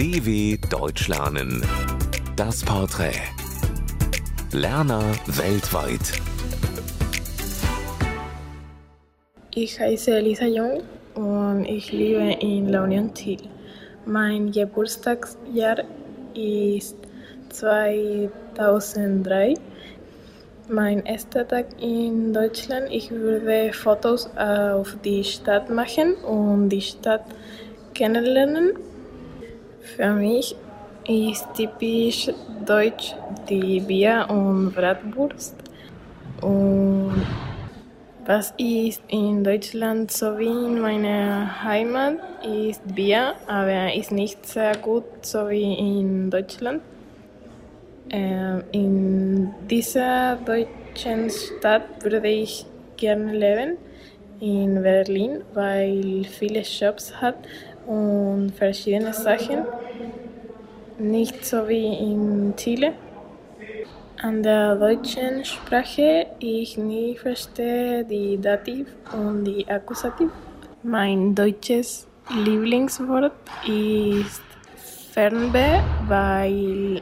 DW 0.00 0.56
Deutsch 0.70 1.08
lernen. 1.08 1.62
Das 2.34 2.64
Porträt. 2.64 3.20
Lerner 4.50 5.02
weltweit. 5.26 6.00
Ich 9.54 9.78
heiße 9.78 10.16
Elisa 10.16 10.46
Jung 10.46 10.82
und 11.14 11.66
ich 11.66 11.92
lebe 11.92 12.32
in 12.40 12.70
La 12.70 12.84
Union 12.84 13.12
Thiel. 13.12 13.42
Mein 14.06 14.50
Geburtstagsjahr 14.50 15.84
ist 16.32 16.96
2003. 17.50 19.52
Mein 20.70 21.04
erster 21.04 21.46
Tag 21.46 21.66
in 21.78 22.32
Deutschland. 22.32 22.88
Ich 22.90 23.10
würde 23.10 23.74
Fotos 23.74 24.30
auf 24.34 24.96
die 25.04 25.24
Stadt 25.24 25.68
machen 25.68 26.14
und 26.24 26.70
die 26.70 26.80
Stadt 26.80 27.26
kennenlernen. 27.92 28.78
Für 29.80 30.12
mich 30.12 30.54
ist 31.08 31.46
typisch 31.54 32.30
deutsch 32.66 33.14
die 33.48 33.80
Bier 33.80 34.26
und 34.28 34.72
Bratwurst. 34.74 35.56
Und 36.42 37.26
was 38.26 38.52
ist 38.58 39.02
in 39.08 39.42
Deutschland 39.42 40.10
sowie 40.10 40.66
in 40.66 40.80
meiner 40.80 41.64
Heimat 41.64 42.18
ist 42.44 42.82
Bier, 42.94 43.34
aber 43.46 43.94
ist 43.94 44.12
nicht 44.12 44.46
sehr 44.46 44.76
gut 44.76 45.04
so 45.22 45.48
wie 45.48 45.74
in 45.74 46.30
Deutschland. 46.30 46.82
Ähm, 48.10 48.62
in 48.72 49.54
dieser 49.70 50.36
deutschen 50.36 51.30
Stadt 51.30 51.82
würde 52.02 52.28
ich 52.28 52.66
gerne 52.96 53.32
leben, 53.32 53.78
in 54.40 54.82
Berlin, 54.82 55.42
weil 55.54 56.24
viele 56.24 56.64
Shops 56.64 57.12
hat 57.20 57.36
und 57.86 58.52
verschiedene 58.56 59.12
Sachen. 59.12 59.64
Nicht 60.98 61.44
so 61.44 61.68
wie 61.68 61.86
in 61.86 62.54
Chile. 62.56 62.92
An 64.22 64.42
der 64.42 64.76
deutschen 64.76 65.44
Sprache 65.44 66.26
ich 66.40 66.76
nie 66.76 67.16
verstehe 67.16 68.04
die 68.04 68.38
Dativ 68.38 68.86
und 69.12 69.44
die 69.44 69.66
Akkusativ. 69.66 70.28
Mein 70.82 71.34
deutsches 71.34 72.06
Lieblingswort 72.44 73.32
ist 73.66 74.42
Fernweh, 75.12 75.80
weil 76.06 77.00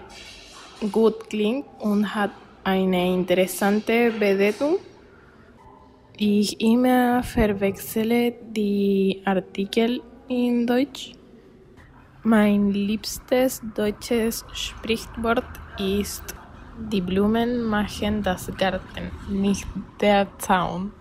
gut 0.93 1.29
klingt 1.29 1.67
und 1.81 2.15
hat 2.15 2.31
eine 2.65 3.13
interessante 3.15 4.13
Bedeutung. 4.13 4.77
Ich 6.17 6.61
immer 6.61 7.23
verwechsle 7.23 8.33
die 8.51 9.23
Artikel 9.25 10.01
in 10.29 10.67
Deutsch. 10.67 11.13
Mein 12.23 12.71
liebstes 12.71 13.63
deutsches 13.75 14.45
Sprichwort 14.53 15.45
ist 15.79 16.35
die 16.91 17.01
Blumen 17.01 17.63
machen 17.63 18.23
das 18.23 18.51
Garten, 18.57 19.11
nicht 19.29 19.67
der 20.01 20.27
Zaun. 20.39 20.93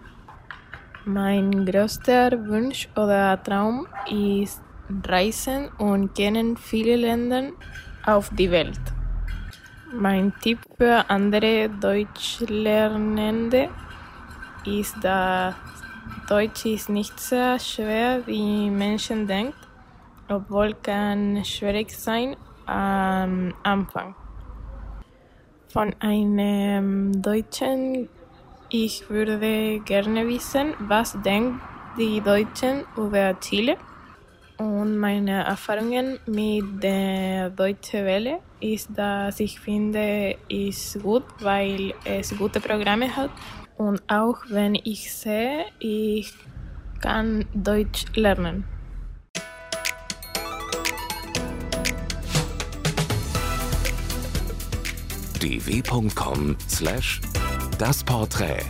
Mein 1.06 1.66
größter 1.66 2.32
Wunsch 2.48 2.90
oder 2.96 3.42
Traum 3.44 3.88
ist 4.10 4.62
Reisen 5.06 5.70
und 5.78 6.16
kennen 6.16 6.58
viele 6.58 6.96
Länder 6.96 7.52
auf 8.06 8.30
die 8.32 8.50
Welt. 8.50 8.80
Mein 9.94 10.34
Tipp 10.42 10.60
für 10.78 11.10
andere 11.10 11.70
Deutschlernende 11.70 13.70
ist, 14.66 14.96
dass 15.02 15.56
Deutsch 16.28 16.66
ist 16.66 16.90
nicht 16.90 17.20
so 17.20 17.58
schwer, 17.58 18.26
wie 18.28 18.70
Menschen 18.70 19.28
denken, 19.28 19.56
obwohl 20.28 20.74
kann 20.74 21.44
schwierig 21.46 21.92
sein 21.92 22.36
am 22.66 23.54
Anfang. 23.64 24.16
Von 25.70 25.96
einem 26.00 27.22
Deutschen, 27.22 28.10
ich 28.70 29.10
würde 29.10 29.80
gerne 29.80 30.28
wissen, 30.28 30.74
was 30.80 31.18
denken 31.22 31.62
die 31.98 32.22
Deutschen 32.22 32.84
über 32.96 33.40
Chile? 33.40 33.78
Und 34.58 34.98
meine 34.98 35.44
Erfahrungen 35.44 36.20
mit 36.26 36.82
der 36.82 37.52
Deutschen 37.52 38.06
Welle 38.06 38.40
ist, 38.60 38.90
dass 38.96 39.40
ich 39.40 39.60
finde, 39.60 40.36
ist 40.50 41.00
gut, 41.04 41.24
weil 41.42 41.94
es 42.04 42.36
gute 42.36 42.60
Programme 42.60 43.16
hat. 43.16 43.30
Und 43.78 44.02
auch 44.08 44.40
wenn 44.50 44.74
ich 44.74 45.14
sehe, 45.14 45.66
ich 45.78 46.34
kann 47.02 47.46
Deutsch 47.54 48.06
lernen. 48.16 48.64
dw.com/das 55.40 57.20
Porträt 58.04 58.66